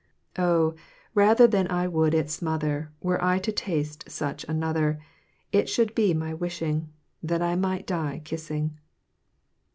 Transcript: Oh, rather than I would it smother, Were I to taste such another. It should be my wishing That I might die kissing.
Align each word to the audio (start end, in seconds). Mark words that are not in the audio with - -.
Oh, 0.39 0.73
rather 1.13 1.45
than 1.45 1.69
I 1.69 1.87
would 1.87 2.15
it 2.15 2.31
smother, 2.31 2.91
Were 3.03 3.23
I 3.23 3.37
to 3.37 3.51
taste 3.51 4.09
such 4.09 4.43
another. 4.45 4.99
It 5.51 5.69
should 5.69 5.93
be 5.93 6.11
my 6.15 6.33
wishing 6.33 6.91
That 7.21 7.43
I 7.43 7.55
might 7.55 7.85
die 7.85 8.19
kissing. 8.25 8.79